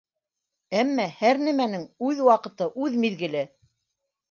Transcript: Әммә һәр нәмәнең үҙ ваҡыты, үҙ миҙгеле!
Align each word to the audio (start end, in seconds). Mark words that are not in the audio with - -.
Әммә 0.83 1.05
һәр 1.19 1.41
нәмәнең 1.49 1.85
үҙ 2.09 2.23
ваҡыты, 2.31 2.71
үҙ 2.87 3.01
миҙгеле! 3.07 3.47